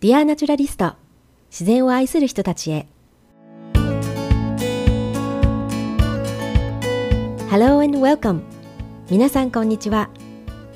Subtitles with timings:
[0.00, 0.92] Dear Naturalist
[1.50, 2.86] 自然を愛する人たちへ。
[7.50, 8.42] Hello and welcome
[9.10, 10.08] 皆さんこんにちは。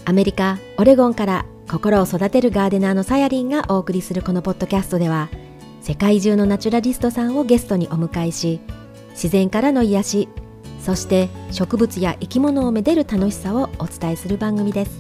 [0.04, 5.30] アメリカ・オレゴンから心を育てるガーデナーのさやりんがお送りするこのポッドキャストでは
[5.82, 8.59] 世界中のナチュラリストさんをゲストにお迎えし
[9.11, 10.29] 自然からの癒し
[10.80, 14.91] そして植物や生き物をめでる楽しさをお伝えする番組です。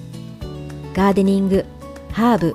[0.94, 1.64] ガーデニング
[2.12, 2.54] ハーブ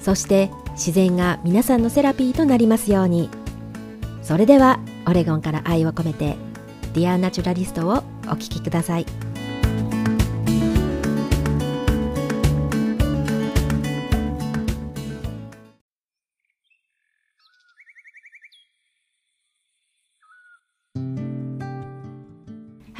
[0.00, 0.50] そして
[0.80, 3.28] 自然が皆さんのセラピーとなりますように。
[4.22, 6.36] それではオレゴンから愛を込めて
[6.94, 9.04] Dear Naturalist をお聴きください。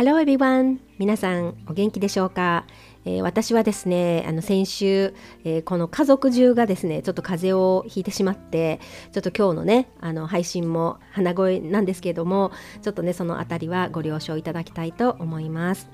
[0.01, 0.79] Hello everyone!
[0.97, 2.65] 皆さんお元気でしょうか、
[3.05, 5.13] えー、私はですねあの先週、
[5.45, 8.81] えー、この家族中がですねちょっと風邪をひいてしまって
[9.13, 15.91] ちょっと今日のねあの配信も鼻声なんですけれどもちょっとねそのあたりはご了承いただきたいと思います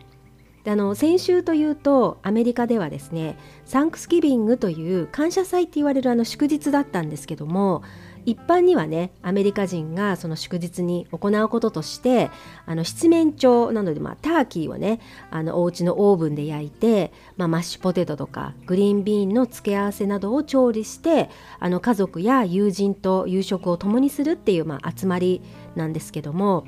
[0.63, 7.83] であの先週というとアメリカではですねサンクスギビングという感謝祭って言われるあの祝日だったんですけども
[8.27, 12.31] 一般にはねアメリカ人がその祝日に行うこととして
[12.67, 25.41] あの七面鳥なので、まあ、ターキーをねあのお家のオーブンで焼いて、まあ、マッシュポテトとかグリーンビーンの付け合わせなどを調理してあの家族や友人と夕食を共にするっていう、まあ、集まり
[25.77, 26.67] なんですけども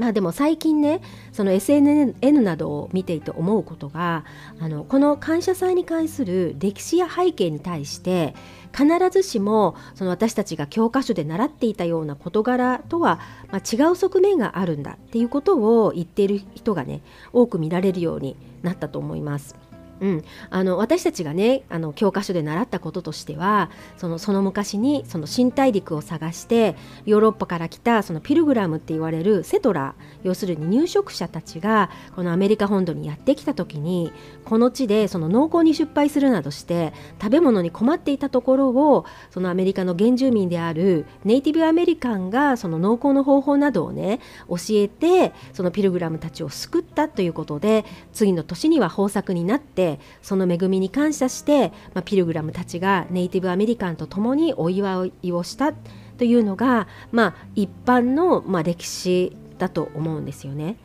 [0.00, 4.24] まあでも最近ねその SNN などを見ていて思うことが
[4.58, 8.34] あのこの感謝祭に関する歴史や背景に対して
[8.74, 17.02] 必ずしもその私たちが教科書で習っていたような事柄とは、ま、違う側面があるんだっていうことを言っている人がね
[17.34, 19.69] 多く見られるようになったと思います。
[20.00, 34.12] うん、あの私たちがねあの教科書で習ったこととしてはそのその昔にその新大陸を探してヨーロッパから来たそのピルグラムって言われるセトラ要するに入植者たちがこのアメリカ本土にやってきた時に
[34.44, 49.89] この地でその農耕に失敗するなどして食べ物に困っていたところをそのアメリカの原住民であるネイティブアメリカンがその農耕の方法などをね教えてそのピルグラムたちを救ったということで次の年には豊作になって
[50.22, 55.72] その恵みに感謝して、まあ、ピルグラムたちがネイティブアメリカンと共にお祝いをした
[56.18, 60.76] というのが、まあ、一般の、まあ、歴史だと思うんですよね。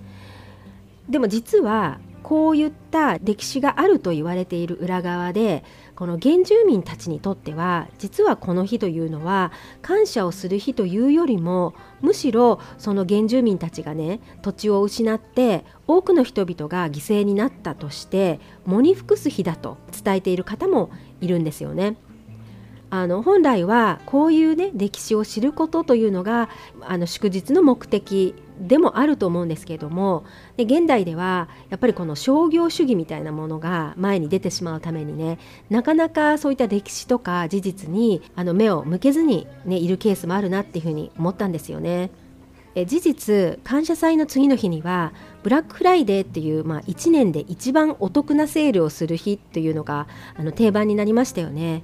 [1.10, 5.64] でも実はこういった歴史があると言われている裏側で
[5.96, 9.52] この原住民たちにとっては実はこの日というのは
[9.84, 20.90] 感謝をする日というよりもむしろその原住民たちがね土地を失って多くの人々が犠牲になったとして喪に服す日だと伝えている方も
[21.22, 21.96] いるんですよね。
[22.90, 26.50] あの本来はこういうね歴史を知ることというのが
[26.82, 30.26] あの祝日の目的でもあると思うんですけれども
[30.58, 35.40] で現代ではやっぱりこの商業主義みたいなものが前に出てしまうためにね
[35.70, 42.12] なかなかそういった歴史とか事実にあの目を向けずに、ね、いるケースもあるなっていうふうに思ったんですよね。
[42.84, 45.14] 事実感謝祭の次の日には
[45.44, 51.84] ブラックフライデーっていう、まあ、1年で一番お得なセールをする日っていうのがあの定番になりましたよね。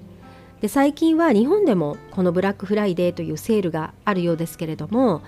[0.60, 5.22] で最近は日本でもこのブラックフライデーというセールがあるようですけれども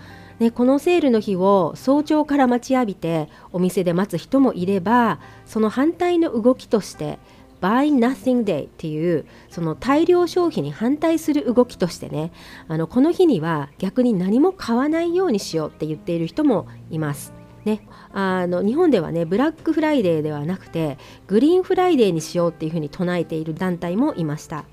[0.43, 7.17] ね、このセールの日を早朝から待ちわびてお店で待つ人もいればその反対の動きとして
[7.61, 12.33] Buy Nothing Day っていうその大量消費に反対する動きとしてね
[12.67, 17.33] あのこの日には逆に何も買わないようにしようって言っている人もいます。
[17.63, 24.65] ね、あの日本ではねブラックフライデーではなくてグリーンフライデーにしようっていうふうに唱えている団体もいました。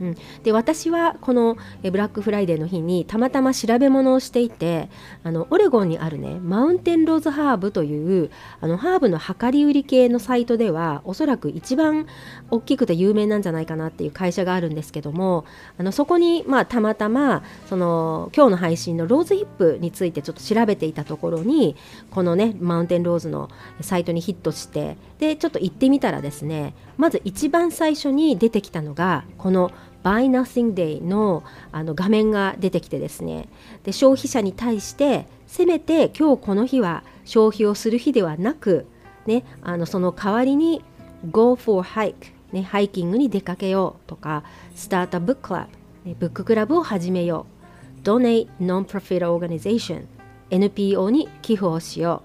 [0.00, 4.88] うん、で私はこのブラックフライデーの日にたまたま調べ物をしていて
[5.22, 8.30] あのオレゴンにあるね Mountain Rose Herb という
[8.60, 12.06] あのハーブの量り売り系のサイトではおそらく一番
[12.50, 15.44] 大きくて有名なんじゃないかなっていう会社があるんですけども
[15.78, 21.76] あのそこに、まあ、たまたまその今日の配信のローズヒップについてちょっと調べていたところに
[22.10, 23.50] このねマウンテンローズの
[23.80, 29.70] サイトにヒットしてでちょっと行ってみたらですねまず一番最初に出てきたのがこの
[30.02, 31.42] 「Buy Nothing Day の
[31.72, 33.48] あの画面が出てきてですね。
[33.84, 38.86] で消費者に対してせめて今日この日は消費をする日ではなく、
[39.26, 40.82] ね、あのその代わりに
[41.30, 42.14] Go for hike、
[42.52, 44.44] ね、ハイキングに出かけようとか
[44.74, 45.66] Start a book club、
[46.04, 47.60] ね、ブッククラブを始めよう。
[48.02, 50.06] Donate Non-Profit Organization
[50.50, 52.22] NPO に寄付をしよ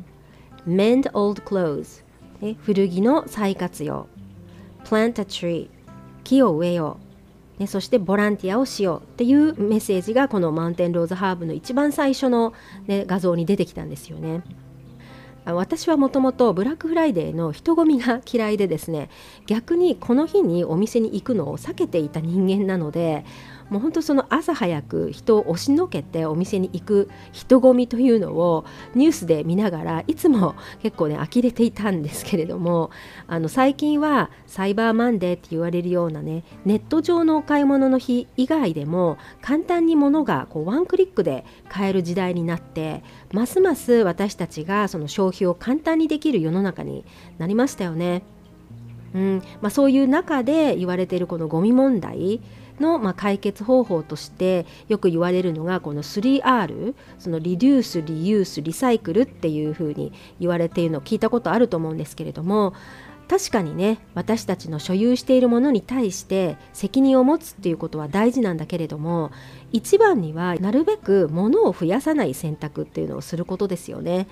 [0.65, 0.69] う。
[0.69, 2.03] Mend Old Clothes、
[2.41, 4.07] ね、古着の再活用。
[4.85, 5.69] Plant a Tree
[6.23, 7.04] 木を植えよう。
[7.57, 12.53] ね、そしてボランティアをしようっていうメッセージがこのマウンテンローズハーブの一番最初の、
[12.87, 14.43] ね、画像に出てきたんですよね。
[15.45, 19.09] 私はもともとブラックフライデーの人混みが嫌いでですね
[19.45, 23.25] 逆にこの日にお店に行くのを避けていた人間なので
[23.69, 32.91] もう本当その朝早く人を押しのけてお店に行く人混みというのをニュースで見ながらいつも結構ね呆れていたんですけれども
[33.27, 43.03] あの最近はサイバーマンデーって言われるようなねネット上のお買い物の日以外でも簡単に物がこうワンクリックで買える時代になって
[43.33, 47.03] ますます私たちがその消費を簡単にできる世の中に
[47.39, 48.23] なりましたよね。
[49.15, 52.41] うんまあ、そういう中で言われているこのゴミ問題
[52.79, 62.73] の、まあ、解決方法としてよく言われるのがこの 3R そのリデュースリユースリサイクルっていうふうに言われているのを聞いたことあると思うんですけれども
[63.27, 69.31] 確かにね私たちの所有しているものに対して責任を持つっていうことは大事なんだけれども
[69.71, 74.27] 一番にはなるべく物を増やさない選択っていうのをすることですよね。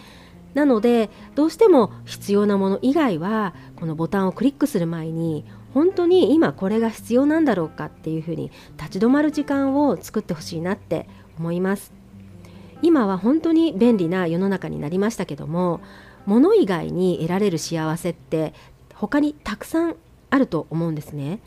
[0.54, 11.92] なのでどうしても必要なもの以外はこのボタンをクリックする前に本当に今これが必要なんだろうかっていうふうに立ち止まる時間を作ってほしいなって思います。
[12.82, 15.80] 今は本当に便利な世の中になりましたけども
[16.26, 18.54] 物以外に得られる幸せって
[18.94, 19.96] 他にたくさん
[20.30, 21.40] あると思うんですね。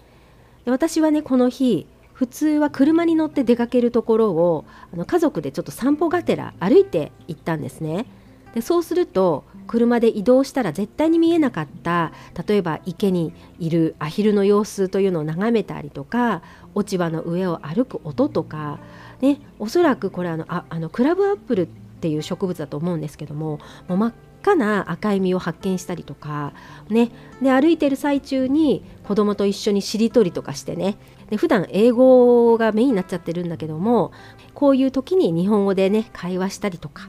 [0.64, 8.06] で私はねこの日普通は車に乗って出かけるところをあの家族でちょっと散歩がてら歩いて行ったんですね。
[8.55, 12.12] でそうすると車で移動したら絶対に見えなかった。
[12.46, 16.42] 例えば池にいるアヒルの様子というのを眺めたりとか
[16.74, 18.78] 落ち葉の上を歩く音とか、
[19.20, 23.58] ね、おそらくこれあのああのクラブアップルっていう植物だと思うんですけども
[23.88, 26.52] もう真っ赤な赤い実を発見したりとか、
[26.88, 27.10] ね、
[27.42, 30.96] で歩いてる最中に子供と一緒にしりとりとかしてね
[31.30, 34.12] で普段英語がメインになっちゃってるんだけども
[34.54, 37.08] こういう時に日本語でね会話したりとか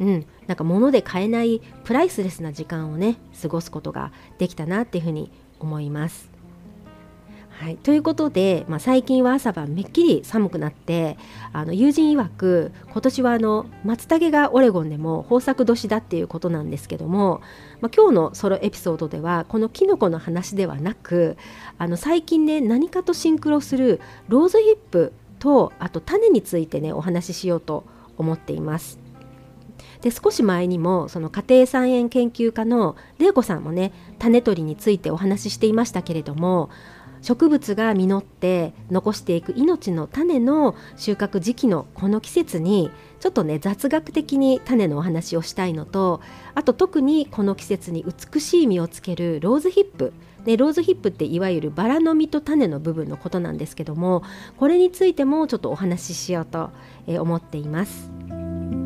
[0.00, 5.30] うん、なんか物で買えないプライスレスな時間をね過ごすことができたなっていうふうに
[5.60, 6.34] 思います。
[7.58, 11.16] はい、ということで、まあ、最近は朝晩めっきり寒くなって
[11.52, 17.42] あの友人曰く今年はあの松茸がオレゴンでも豊作年だっていうことなんですけども、
[17.80, 21.36] まあ、今日のソロエピソードではこのキノコの話ではなく
[21.78, 27.84] あの最近ね何かとシンクロするローズヒップとあと種についてねお話ししようと
[28.18, 29.03] 思っています。
[30.04, 36.68] で少し前にもその家庭菜園研究家の玲子さんもね種取りについてお話ししていましたけれども
[37.22, 46.20] 植物が実って残していく命の種の収穫時期のこの季節にちょっとね雑学的に種のお話をしたいのと
[46.54, 50.12] あと特にこの季節に美しい実をつけるローズヒップ
[50.44, 54.22] でローズヒップっていわゆるバラの実と種の部分のことなんですけども
[54.58, 56.72] これについてもちょっとお話ししようと
[57.08, 58.83] 思っています。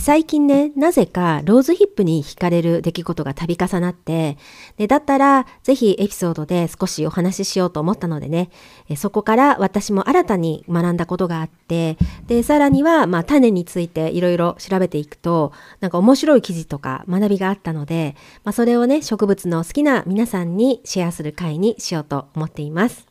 [0.00, 4.36] 最近ね、なぜかローズヒップに惹かれる出来事が度重なって、
[4.76, 8.50] でだったらぜひエピソードで少しお話ししようと思ったのでね、
[8.96, 11.96] そこから私も新たに学んだことがあって、
[12.26, 18.14] で、さらには、まあ、種についていろいろ調べていくと、なんか面白い記事とか学びがあったので、
[18.44, 23.07] まあ、それをね、植物の好きな皆さんにシェアする回にしようと思っています。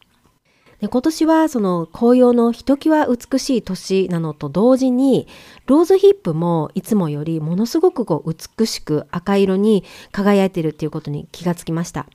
[0.81, 5.27] で今年はその紅葉のひときわ美しい年なのと同時に
[5.65, 12.05] ローズヒップもいつもよりものすごくこう美しく赤色に輝いているっていうことに気がつきました。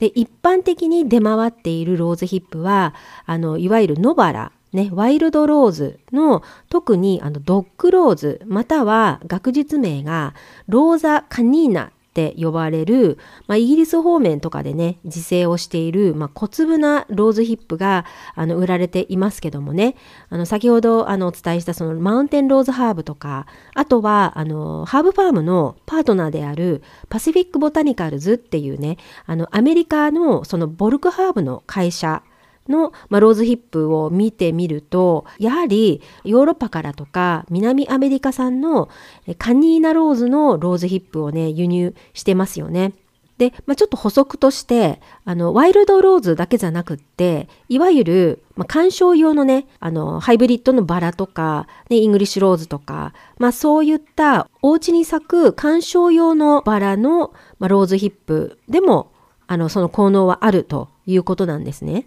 [0.00, 2.94] で一般的に出回っているローズヒップは
[3.26, 10.34] あのいわゆる野バラね、ワイルドローズの特にあのドッグローズまたは学術名が
[10.68, 19.94] ローザ・カニーナって呼ばれる、まあ、イギリス方面とかでね自生をしている、まあ、小粒なローズヒップがあの売られていますけどもね。
[20.30, 28.96] あの先ほどあのお伝えしたそのマウンテンローズハーブとかあとはあのハーブファームのパートナーである Pacific Botanicals っていうね
[29.26, 32.22] あのアメリカのその bulk herb の会社
[32.68, 38.88] の、まあ、ローズヒップを見てみるとやはりヨーロッパからとか南アメリカ産の
[39.38, 42.92] カニーナローズのローズヒップをね輸入してますよね。
[43.38, 59.12] で、まあ、ちょっと補足としてあのワイルドローズだけじゃなくっていわゆる、まあ、観賞用のねあのハイブリッドのバラとか、ね、イングリッシュローズとか、まあ、そういったお家に咲く観賞用のバラの、まあ、ローズヒップでも
[59.46, 62.06] あのその効能はあるということなんですね。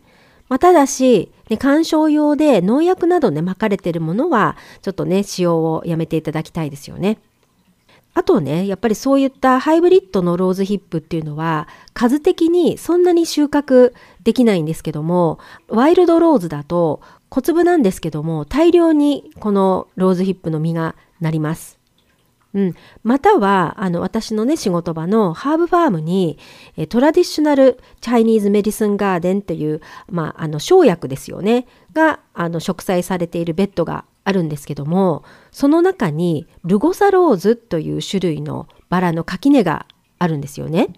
[0.51, 7.19] まあ、ただし、ね、鑑賞用で農薬などね、まかれてるものは、ちょっとね、使用をやめていただきたいですよね。
[8.13, 13.93] あとねやっぱりそういったハイブリッドのローズヒップっていうのは数的にそんなに収穫
[14.25, 15.39] できないんですけども
[15.69, 21.80] ワイルドローズだと小粒なんですけども大量にこのローズヒップの実がなります。
[22.53, 26.37] うん、またはあの私のね仕事場のハーブファームに
[26.75, 39.85] え Traditional Chinese Medicine Garden という、まあ、あの生薬ですよねがあの植栽されているベッドがあるんですけどもその中にルゴサローズという種類のバラの垣根が
[40.19, 40.89] あるんですよね。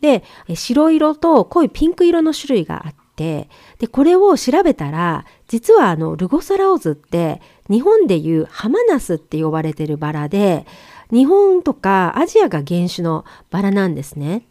[0.00, 10.66] で白色と濃いピンク色の種類があってでこれを調べたら実はあのルゴサローズって日本でいうハマナスって呼ばれてるバラで
[11.10, 14.46] 日本とかアジアが原種のバラなんですね。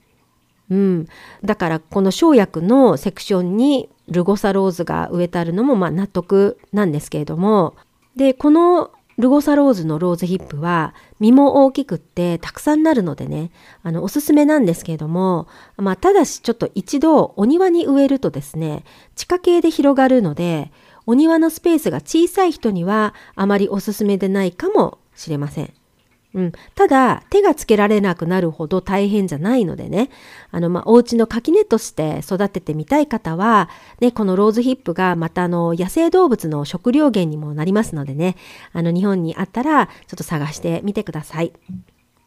[0.69, 1.07] うん、
[1.43, 7.75] だからこの生薬のセクションにルゴサローズが植えてあるのもま納得なんですけれども。
[8.15, 13.51] でこのルゴサローズのローズヒップは実も大きくってたくさんなるのでね。
[13.83, 18.83] あのおすすめなんですけれども、まあ、ただしちょっと一度お庭に植えるとですね
[19.15, 20.71] 地下茎で広がるので
[21.09, 25.73] お庭のスペースが小さい人にはあまりおすすめでないかもしれません。
[26.35, 30.11] うん、ただ手がつけられなくなるほど大変じゃないのでね
[30.51, 33.67] あの、まあ、お家の垣根として育ててみたい方は、
[33.99, 38.35] ね、このローズヒップがまたあの野生動物の食料源にもなりますのでね
[38.71, 41.51] あの日本にあったらちょっと探してみてください。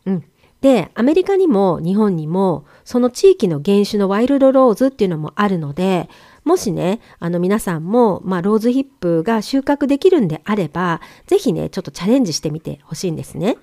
[0.07, 0.25] うん、
[0.61, 6.09] でアメリカにも日本にもその地域の原種のワイルドローズっていうのもあるので
[6.45, 13.59] もしねあの皆さんも、まあ、ローズヒップが収穫できるんであれば是非ねちょっとチャレンジしてみてほしいんですね。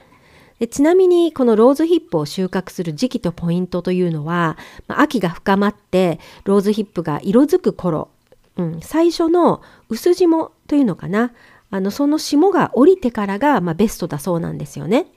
[0.59, 4.57] でちなみにこのローズヒップを収穫する時期とポイントというのは、
[4.87, 8.09] まあ、秋が深まってローズヒップが色づく頃、
[8.57, 11.31] うん、最初の薄霜というのかな
[11.71, 15.07] あのその霜が降りてからが、まあ、ベストだそうなんですよね。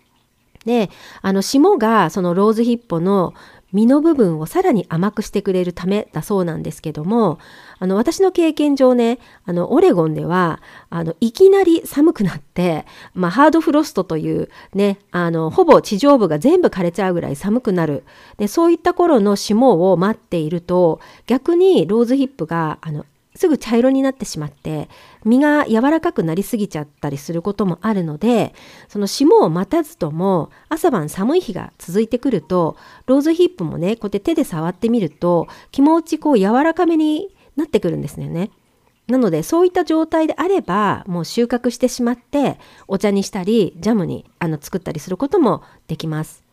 [0.65, 0.91] で
[1.23, 3.35] あの霜がそのローズヒップの
[3.73, 7.39] 実の部分をさらに甘くしてくれるためだそうなんですけども
[7.79, 10.61] あの私の経験上ねあのオレゴンでは
[10.91, 18.05] あのいきなり寒くなって、まあ、ハードフロストというねあのほぼ地上部が全部枯れちゃうぐらい寒くなる。
[18.37, 24.89] でそういった頃の霜を待っていると逆にローズヒップがあのすぐ茶色になってしまって
[25.25, 28.55] 身が柔らかくなりすぎちゃったりすることもあるので
[28.89, 38.51] その霜を待たずとも朝晩寒い日が続いてくるとローズヒップもねこうやって手で触ってみると気持ちこう柔らかめになってくるんですよね。
[39.09, 46.52] なのでそういった状態であればもう収穫してしまってお茶にしたりジャムにあの作ったりすることもできます。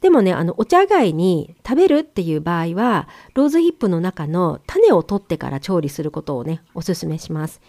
[0.00, 7.60] でもねあのお茶貝に食べるっていう場合はローズヒップの中の種を取ってから調理することをねおすすめします。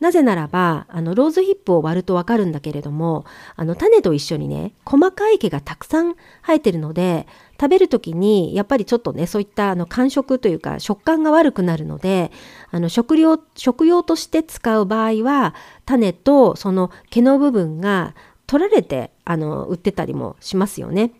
[0.00, 7.26] なぜならばあのローズヒップを割るとわかるんだけれどもあの種と一緒にね細かい毛がたくさん生えてるので
[7.58, 12.30] 食べる時にやっぱりちょっとねそういったあの感触というか食感が悪くなるので
[12.70, 15.54] あの食料食用として使う場合は
[15.86, 18.14] 種とその毛の部分が
[18.46, 21.12] 取られてあの売ってたりもしますよね。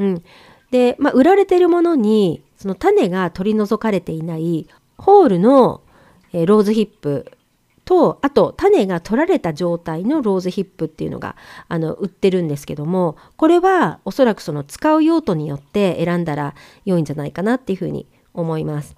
[0.00, 0.24] うん、
[0.70, 4.66] で、まあ、売られてるものにその種が取り除かれていない
[4.96, 5.82] ホールの、
[6.32, 7.30] えー、ローズヒップ
[7.84, 11.36] とあと種が取られた状態のローズヒップっていうのが
[11.68, 16.54] あの売ってるんですけどもこれはおそらくその使う用途によって選んだら
[16.84, 18.96] 良いんじゃないかなっていうふうに思います。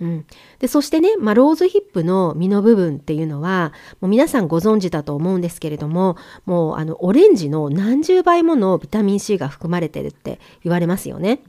[0.00, 0.26] うん、
[0.58, 6.16] でそしてね、まあ、ローズヒップの実の部分っていうのはもう皆さんご存知だと思うんですけれども
[6.46, 11.42] もうあのオレンジの何十倍ものビタミン C が含まれてるって言われますよね。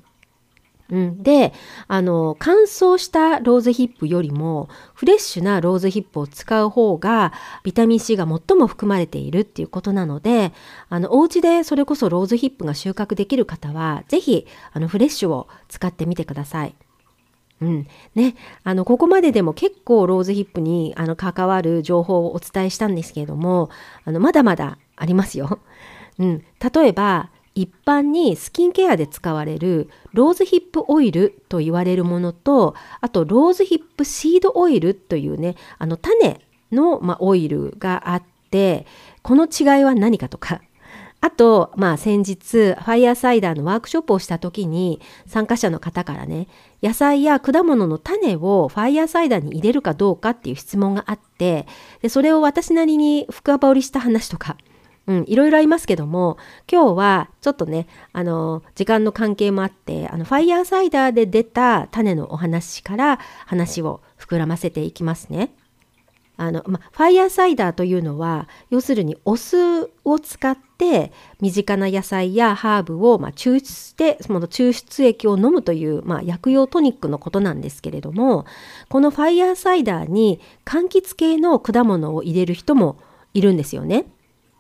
[0.90, 1.54] うん、で
[1.88, 7.32] あの乾燥したローズヒップよりもフレッシュなローズヒップを使う方が
[7.64, 10.52] ビタミン C が最も含まれているっていうことなので
[10.90, 14.46] あのお家でそれこそローズヒップが収穫できる方は是非
[14.90, 16.76] フレッシュを使ってみてください。
[17.62, 17.88] うん。
[18.16, 23.70] ね、あのここまででも結構ローズヒップにあの関わる情報をお伝えしたんですけれども
[24.04, 25.60] あのまだまだありますよ。
[26.20, 36.42] うん、例えば一般にスキンケアで使われるローズヒップオイルと言われるものとあとローズヒップシードオイルというねあの種
[36.72, 38.86] の、まオイルがあって
[39.22, 40.62] この違いは何かとか
[41.22, 46.48] あと、まあ先日、ファイヤーサイダーのワークショップをした時に、参加者の方からね、
[46.82, 51.68] 野菜や果物の種をファイヤーサイダーに入れるかどうかっていう質問があって、
[52.02, 54.58] でそれを私なりに深掘りした話とか、
[55.06, 56.38] うん、いろいろありますけども、
[56.72, 65.54] 今日はちょっとね、あの、時間の関係もあって、あの、ファイヤーサイダーで出た種のお話から話を膨らませていきますね。
[66.38, 78.46] あの、ま、ファイヤーサイダーというのは、要するにお酢を使ってって身近な野菜やハーブをま抽出してその抽出液を飲むというまあ薬用トニックのことなんですけれども
[78.90, 82.98] このファイヤーサイダーに柑橘系の果物を入れる人も
[83.36, 84.08] いるんですよね。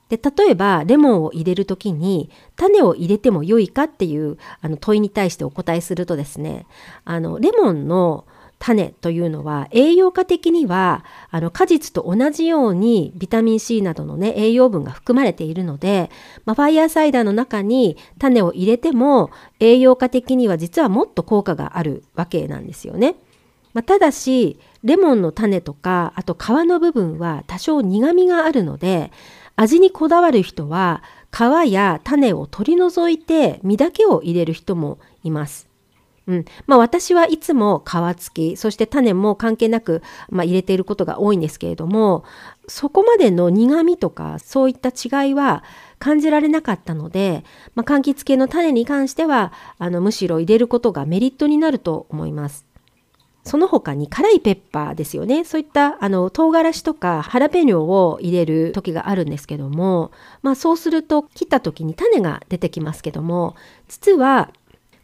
[0.09, 6.67] で例えばレモンを入れる時に種を入れても良いかっていうあの問いに対してお答えするとですね
[7.05, 8.25] あのレモンの
[8.62, 16.12] 種というのは栄養価的にはあの果実と同じようにビタミン C などのね栄養分が含まれているので、
[16.46, 23.15] まあ、ファイヤーサイダーの中に種を入れても栄養価的には実はもっと効果があるわけなんですよね。
[23.74, 29.12] まあ、ただしレモンの種とかあと皮の部分は多少苦みがあるので
[29.56, 31.01] 味にこだわる人は
[31.32, 35.70] 皮や種を取り除いて実だけを入れる人もいます。
[36.31, 42.23] うんまあ、私はいつも皮付きそして種も関係なく、まあ、入れていることが多いんですけれども
[42.69, 45.65] そこまでの苦みとかそういった違いは
[46.00, 47.43] 感じられなかったので、
[47.75, 52.65] まあ、柑橘系の種に関してはあのむしろ入れることがメリットになると思います。
[53.43, 55.43] その他に辛いペッパーですよね。
[55.43, 60.11] そういったあの唐辛子とかハラペニョを入れる時があるんですけども、
[60.43, 63.55] まあそうすると切った時に種が出てきますけども、
[63.88, 64.51] 実は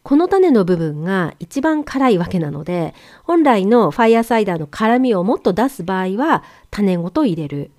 [0.08, 2.94] この種の部分が一番辛いわけなので、
[3.26, 7.72] 本来のファイヤーサイダーの辛みをもっと出す場合は種ごと入れる。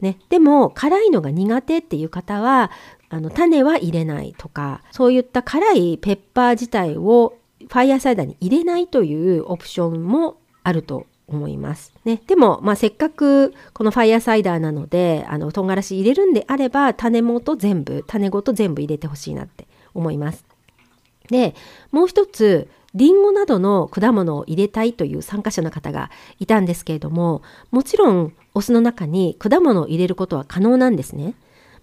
[0.00, 2.70] ね、でも辛いのが苦手っていう方は
[3.08, 11.92] あの種は入れないとかそういった辛いペッパー自体をファイヤーサイダーに入れないというオプションもあると思います。
[12.04, 20.51] ね、でも、まあ、せっかくこのファイヤーサイダーなのであの唐辛子入れるんであれば種元全部種ごと全部入れてほしいなって思います。
[21.32, 21.56] で
[21.90, 31.34] もう一つリンゴなどの果物を入れたいという参加者の方がいたんですけれどももちろんお酢の中に果物を入れることは可能なんですね。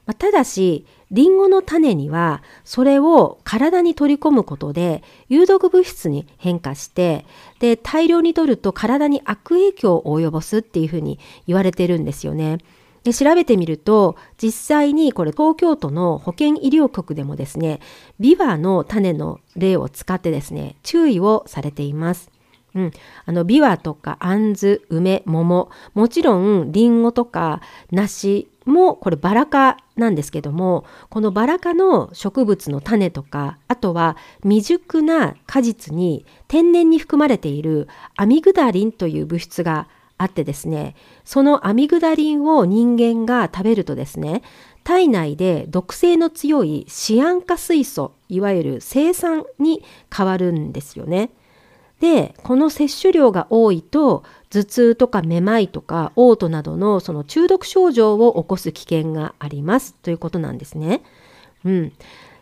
[0.06, 7.26] まあ、ただしリンゴの種にはそれを体に取り込むことで有毒物質に変化して
[7.60, 12.60] で大量に取ると体に悪影響を及ぼすっていうふうに言われてるんですよね。
[13.04, 17.80] で調べてみると実際にこれ東京都の保健医療局でもですね
[18.20, 22.32] ビワの種の例を使ってですね注意をされています。
[22.76, 22.92] うん、
[23.26, 39.88] あのビワとかあんず梅桃もちろんりんごとか梨もこれバラ科なんですけどもこのバラ科の植物の種とかあとは未熟な果実に天然に含まれているアミグダリンという物質が
[40.20, 44.44] あってですねそのアミグダリンを人間が食べるとですね
[44.84, 49.84] 体内で毒性の強いシアン化水素いわゆる生酸に
[50.16, 51.32] 変わるんですよね。
[52.00, 61.02] でこの摂取量が多いと頭痛とかめまいとか嘔吐などのその中毒症状を起こす危険がありますということなんですね。
[61.66, 61.92] うん、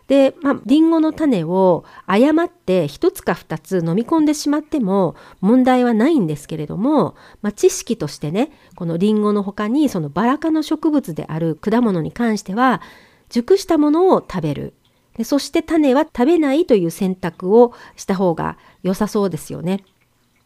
[0.08, 12.80] で、まあ、リンゴの種を誤って1つか2つ飲み込んでしまっても問題はないんですけれども、まあ、知識としてねこのリンゴの他にそのバラ科の植物である果物に関しては
[13.28, 14.74] 熟したものを食べる
[15.18, 19.84] でそして種は食べないという選択をした方が良さそうですよね。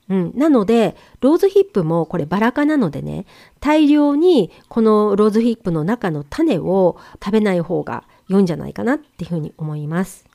[0.09, 3.25] うん、なのでローズヒップもこれバラ科なのでね
[3.61, 10.27] 大量にこのローズヒップの中の種を食べない方が良いんじゃないかなっていうふうに思います。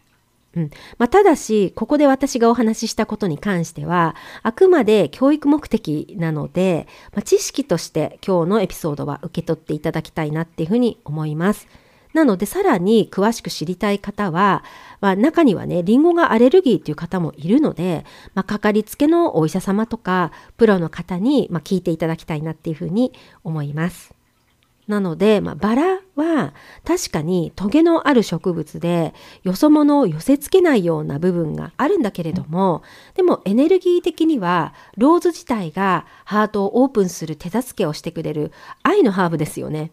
[0.55, 11.67] うんまあ、ただしここで私がお話ししたことに関してはあくまで教育目的なので、まあ、知識として今日のエピソードは受け取っていただきたいなっていうふうに思います。
[12.13, 14.63] なのでさらに詳しく知りたい方は、
[15.01, 24.16] まあ、中にはねりんごがアレルギーという方もいるので、まあ、かかりつけのお医者様とかプロの方に、まあ、聞いていただきたいなっていうふうに思います。
[24.87, 26.53] なので、まあ、バラは
[26.85, 32.83] 確かにトゲのある植物でよそ者を寄せつけないような部分があるんだけれども
[33.15, 39.91] でもエネルギー的にはローズ自体がハートをオープンする手助けをしてくれる愛のハーブですよね。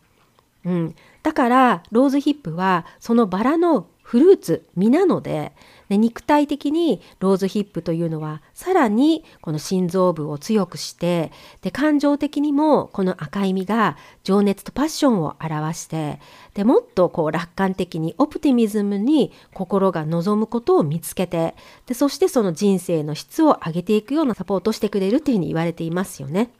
[0.65, 5.53] うん、だからローズヒップはそのバラのフルーツ実なので、
[5.89, 16.21] ね、肉体的にローズヒップというのはさらにこの心臓部を強くしてで感情的にもこの赤い実が情熱とパッションを表して
[16.55, 21.55] でもっとこう楽観的にオプティミズムに心が望むことを見つけて
[21.87, 26.51] でそしてその人生の質を上げていくようなサポートしてくれるというふうに言われていますよね。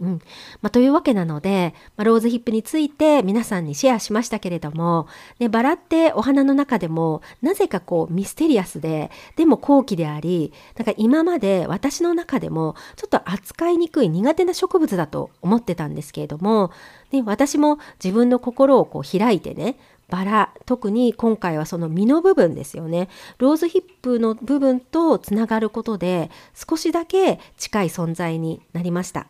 [0.00, 0.20] うん
[0.60, 5.06] まあ、というわけなので、まあ、ローズヒップについて皆さんにシェアしましたけれども、
[5.38, 16.72] ね、バラってお花の中でもなぜかこうミステリアスででも高貴でありなんか今まで私の中でもちょっと扱いにくい苦手な植物だと思ってたんですけれども、
[17.12, 19.76] ね、私も自分の心をこう開いてね
[20.10, 29.26] バラ特に今回はその実の部分ですよねローズヒップの部分とつながることで少しだけ近い存在になりました。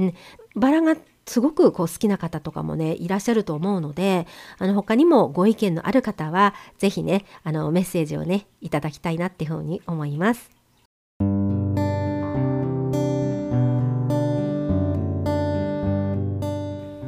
[0.00, 0.14] うん、
[0.56, 4.26] バラがすごくこう好きな方とかもねいらっしゃると思うので
[4.58, 10.50] あの他にもご意見のある方は是非ねあのメッセージをねいただきたいなっていうふうに思います。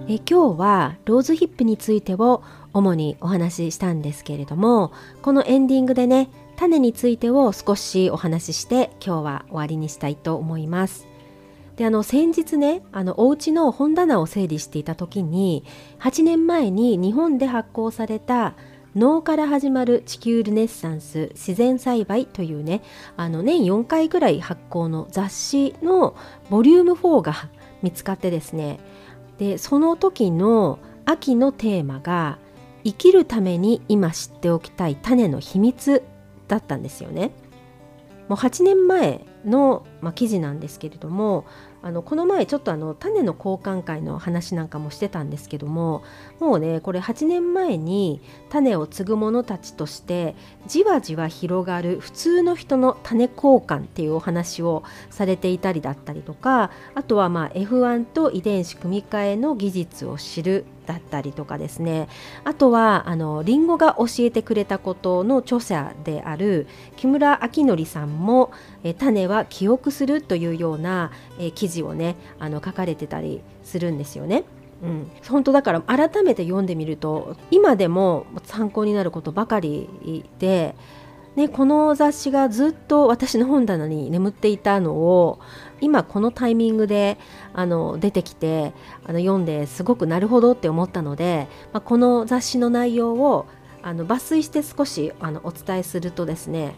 [0.09, 2.43] え今日はローズヒップについてを
[2.75, 11.12] 主にお話ししたんですけれどもこのエンディングでね種についてを少しお話しして今日は終わりにしたいと思います。
[11.83, 15.65] であの先日ねあのお家の本棚を整理していた時に
[15.99, 18.55] 8年前に日本で発行された
[18.95, 22.83] 脳から始まる地球ルネッサンス自然栽培というね
[23.17, 26.15] あの年4回ぐらい発行の雑誌の
[26.51, 27.35] ボリューム4が
[27.83, 28.79] 見つかってですね
[29.39, 32.39] でその時の秋のテーマが
[32.85, 36.05] 生きるために今知っておきたい種の秘密
[36.47, 37.33] だったんですよね。
[38.29, 41.45] もう8年前の、まあ、記事なんですけれども
[41.83, 46.05] あのこの前ちょっとあの種の交換会の話なんかもしてたんですけども
[46.39, 62.09] もうねこれ8年前に種を継ぐ者たちとしてじわじわ広がる普通の人の種交換っていうお話をされていたりだったりとかあとはまあ F1 と遺伝子組み換えの技術を知るだったりとかですね
[62.45, 66.67] あとはあのリンゴが教えてくれたことの著者である
[66.97, 68.53] 木村明則さんも
[68.85, 74.45] 「え種は記憶する」というような、え記事をねあの書かれてたりするんですよね。
[74.83, 80.75] うん、本当だから改めて読んでみると今でも参考になることばかりで、
[81.37, 85.39] ね、この雑誌がずっと私の本棚に眠っていたのを
[85.83, 87.19] 今このタイミングで
[87.53, 88.73] あの出てきて
[89.05, 93.47] あの読んですごくなるほどって思ったので、まあ、この雑誌の内容を
[93.83, 96.77] あの抜粋して少しあのお伝えするとですね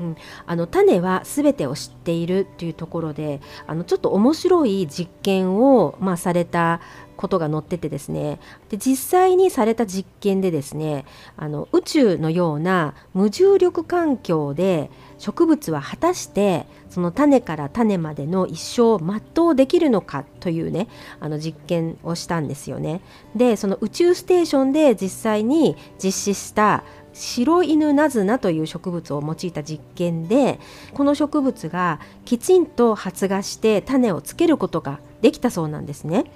[0.00, 6.80] うん、あの種は全てを知っているというところであのちょっと面白い実験を、まあ、された
[7.16, 11.06] ことが載っててですねで実際にされた実験でですね
[11.36, 20.88] あの宇宙のような無重力環境で植物は果たしてその種から種までの一生を全うできるのかというね
[21.20, 23.00] あの実験をしたんですよね。
[23.34, 26.84] でその宇宙ステーションで実際に実施した
[27.16, 30.60] 白犬ナズナという植物を用いた実験で
[30.92, 36.30] この植物がきちんと発芽して種をつけることができたそうなんですね。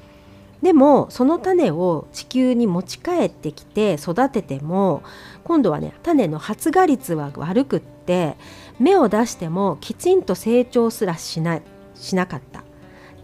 [0.62, 5.02] でもその種を地球に持ち帰ってきて育てても
[5.44, 8.36] 今度はね種の発芽率は悪くって
[8.78, 11.62] 芽を出してもきちんと成長すらしない
[11.94, 12.64] しなかった。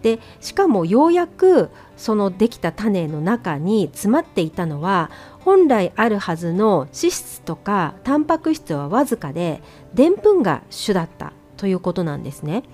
[0.03, 5.11] でしかもようやくそのできた種の中に詰まっていたのは
[5.47, 9.63] 本来あるはずの脂質とかタンパク質はわずかで
[9.95, 12.65] でんぷんが主だったということなんですね。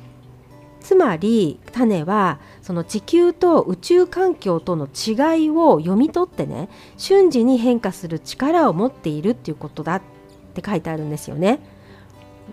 [0.81, 10.03] つまり種はその地球と宇宙環境との違いを読み取ってね瞬時に変化する力を持っているっていうことだっ
[10.55, 11.61] て書いてあるんですよね。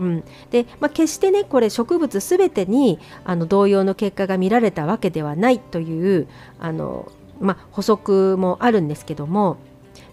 [0.01, 6.27] うん、で、まあ、決してねこれ植物全てにあの同様の結果が見られたわけではないという
[6.59, 9.57] あの、まあ、補足もあるんですけども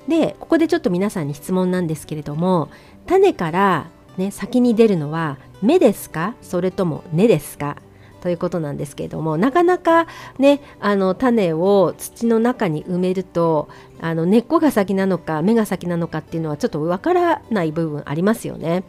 [0.09, 2.69] でここでちょっと皆さんに質問なんですけれども
[3.07, 6.35] 種から、ね、先に出るのは芽ですか？
[6.42, 7.77] それとも根ですか？
[8.21, 10.07] ということなんですけれどもなかなか
[10.38, 13.69] ねあの種を土の中に埋めると
[14.01, 18.83] あの根っこが先なのか芽が先なのかっていうのはちょっとわからない部分ありますよね。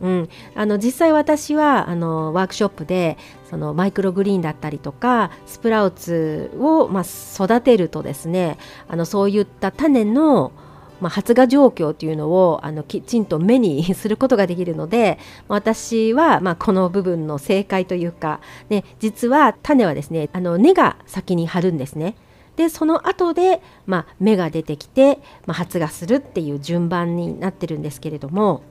[0.00, 3.16] うん、あの実際私はあのワークショップで
[3.50, 8.58] そのマイクログリーンだったりとかスプラウツを、まあ、育てるとですね
[8.88, 10.52] あのそういった種の、
[11.00, 22.14] まあ、発芽状況というのをあのきちんと目に することができるので私は、まあ、この部分の正解というか、ね、実は種はですねあの根が先に張るんですね。
[22.56, 28.62] でその後で、まあ、芽が出てきて、まあ、発芽するっていう順番になってるんですけれども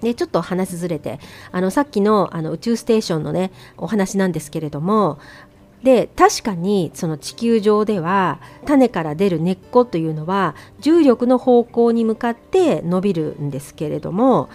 [0.00, 1.18] でちょっと話ずれて
[1.50, 5.18] あのさっきのあの宇宙ステーションのねお話なんですけれども
[5.82, 14.48] で確かにその地球上では種から出る根っこというのは重力の方向に向かって伸びるんですけれども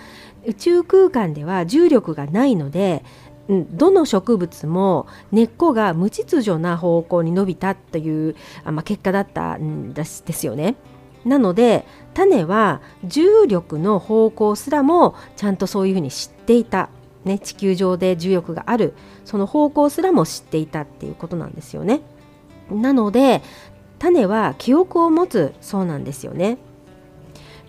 [0.46, 3.04] 宇宙空間では重力がないので
[3.48, 10.76] どの植物も根っこが無秩序な方向に伸びたという、まあ、結果だったんですよね。
[11.26, 16.90] なので種は重力の方向すらもちゃんとそういうふうに知っていた、
[17.24, 18.94] ね、地球上で重力がある
[19.26, 22.02] その方向すらも知っていたっていうことなんですよね。
[22.70, 23.42] なので
[24.00, 26.58] 種は記憶を持つそうなんですよね。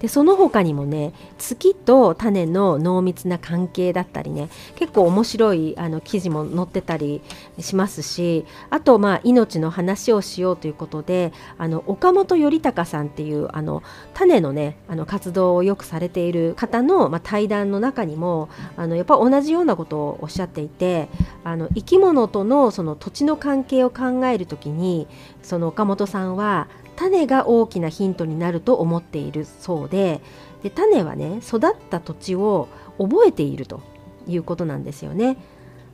[0.04, 7.22] でその他にもね月と種の濃密な関係だったりね結構面白いあの記事も載ってたり
[7.58, 21.08] しますしあとまあ命の話をしようということであの岡本頼孝さんっていうあの種のねあの活動をよくされている方の、まあ、対談の中にもあのやっぱ同じようなことをおっしゃっていて
[21.44, 25.08] あの生き物とのその土地の関係を考える時に
[25.42, 30.20] その岡本さんは種が大きなヒントになると思っているそうで
[30.62, 33.83] で種はね育った土地を覚えていると
[34.26, 35.37] いうことなんですよね。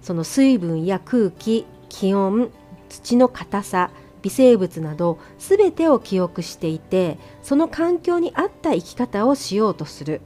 [0.02, 2.50] その水分や空気気温
[2.88, 3.90] 土の硬さ
[4.22, 10.20] 微生物など全てを記憶していてその環境に合った生き方をしようとする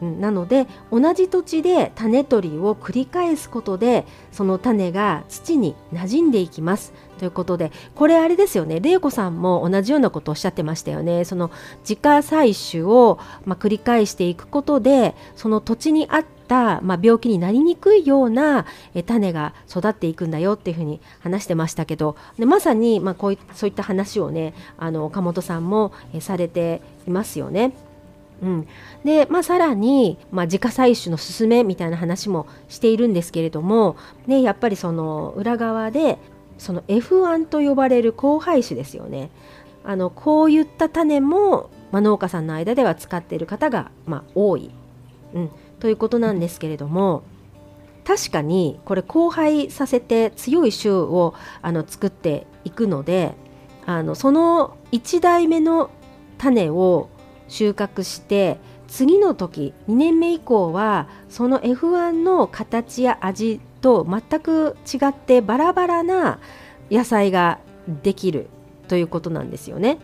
[0.00, 6.92] なので同じ土地で種取りを繰り返すことでその種が土に馴染んでいきます。
[7.18, 8.80] ということでこれあれですよね。
[8.80, 11.26] 玲子さんも同じようなことをおっしゃってましたよね。
[11.26, 11.50] その
[11.82, 27.89] 自家採取を、ま、繰り返していくことでその土地に合った、ま、病気になりにくいようなえ種が育っていくんだよっていうふうに話してましたけどでまさに、ま、こういそういった話をねあの岡本さんもえされていますよね。
[28.42, 28.68] うん、
[29.04, 36.18] で、まあ、さらに、まあ、自家採取の勧めみたいな話もしているんですけれども、ね、やっぱりその裏側で
[36.58, 39.30] その F1 と呼ばれる交配種ですよね。
[39.84, 44.70] あのこういった種も、まあ、農家さんの間では使っている方が、まあ、多い、
[45.34, 47.22] うん、ということなんですけれども
[48.04, 53.34] 確かにこれ交配させて強い種をあの作っていくので
[53.86, 55.90] あのその1代目の
[56.38, 57.08] 種を
[57.50, 58.58] 収穫して
[58.88, 66.38] 次の時2年目以降はその F1 の形や味と全く違ってバラバラな
[66.90, 67.58] 野菜が
[68.02, 68.48] できる
[68.88, 69.98] ということなんですよね。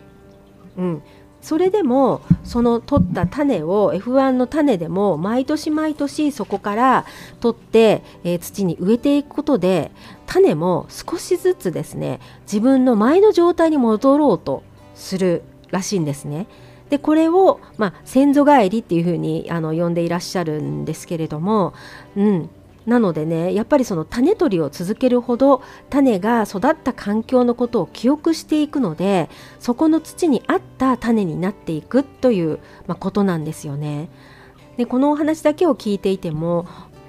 [0.77, 1.01] うん、
[1.41, 7.05] それでもその取った種を F1 の種でも毎年毎年そこから
[7.39, 9.91] 取って、えー、土に植えていくことで
[10.25, 14.63] 種も少しずつですね自分の前の状態に戻ろうと
[14.95, 16.47] するらしいんですね。
[16.89, 21.73] でこれを、まあ、先祖返りっていうふうにあの呼んでいらっしゃるんですけれども、
[22.15, 22.49] うん、
[22.85, 34.09] なのでねやっぱりその種取りを続けるほど種が育った環境のことを記憶していくのでそこの土に合った種になっていくという、まあ、ことなんですよね。
[34.77, 36.67] でこのお話だけを聞いていても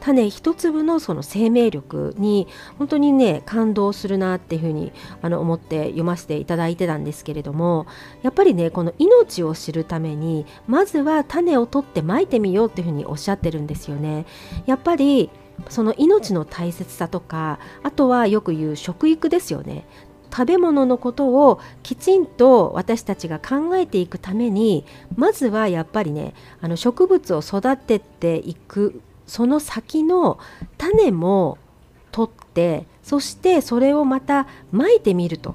[0.08, 7.86] 種一粒のその生命力に本当にね感動するなっていうふうにあの思って読ませていただいてたんですけれども
[8.22, 14.24] やっぱりねこの命を知るためにまずは種を取ってまいてみようっていうふうにおっしゃってるんですよね。
[14.64, 15.28] やっぱり
[15.68, 19.84] その命の大切さとかあとはよく言う食育ですよね
[20.30, 24.84] 食べ物のことをきちんと私たちが考えていくために
[25.16, 30.40] まずはやっぱりねあの植物を育てていくその先の
[30.76, 31.58] 種も
[32.10, 35.54] 取ってそしてそれをまたまいてみると、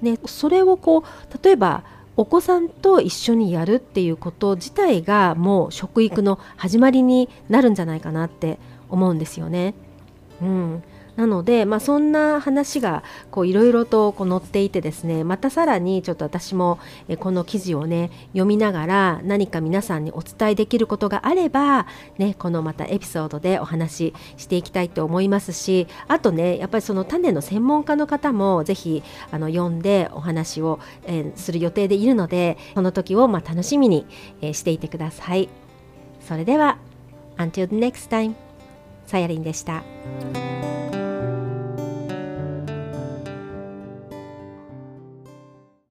[0.00, 1.82] ね、それをこう例えば
[2.16, 9.74] お子さんと一緒にやるっていうこと自体がもう食育の始まりになるんじゃないかなって思うんですよね。
[10.40, 10.82] うん、
[11.16, 13.02] なので、まあ、そんな話が
[13.44, 16.78] いろいろとこう載っていてですねまたさらにちょっと私も
[17.18, 21.86] この記事をね読みながら何か皆さんにお伝えできることがあれば、
[22.18, 34.06] ね、このまたエピソードでお話ししていきたいと思いますしあとねやっぱりその種の専門家の方もぜひあの読んでお話を、えー、する予定でいるのでその時をまあ楽しみに、
[34.42, 35.48] えー、していてください。
[36.20, 36.78] それでは
[37.36, 38.34] Until the next time
[39.06, 39.84] さやりんでした。